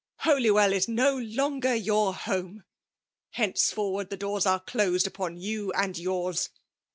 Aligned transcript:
Holywell 0.21 0.73
is 0.73 0.87
no 0.87 1.15
longer 1.15 1.75
your 1.75 2.15
hone! 2.15 2.63
Heneefonmrd, 3.37 4.07
Ac 4.11 4.15
doors 4.17 4.47
axe 4.47 4.73
dksied 4.73 5.05
upon 5.05 5.37
you 5.37 5.71
and 5.73 5.95
yours. 5.95 6.49